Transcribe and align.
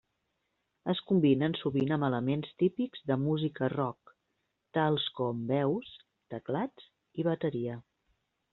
Es 0.93 1.01
combinen 1.09 1.55
sovint 1.59 1.93
amb 1.97 2.07
elements 2.07 2.55
típics 2.63 3.03
de 3.11 3.17
música 3.27 3.69
rock 3.75 4.15
tals 4.79 5.07
com 5.21 5.45
veus, 5.55 5.95
teclats 6.37 6.91
i 7.23 7.31
bateria. 7.33 7.81